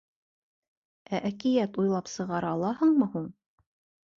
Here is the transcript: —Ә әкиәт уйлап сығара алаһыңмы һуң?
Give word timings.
—Ә 1.17 1.19
әкиәт 1.29 1.77
уйлап 1.83 2.09
сығара 2.15 2.51
алаһыңмы 2.57 3.11
һуң? 3.17 3.29